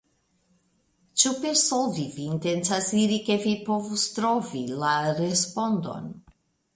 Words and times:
Ĉu 1.23 1.33
per 1.41 1.57
solvi 1.63 2.05
vi 2.15 2.25
intencas 2.35 2.87
diri 2.95 3.19
ke 3.27 3.37
vi 3.43 3.53
povos 3.67 4.07
trovi 4.15 4.63
la 4.85 4.95
respondon? 5.21 6.09